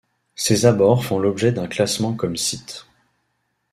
[0.33, 2.87] Ses abords font l'objet d'un classement comme site.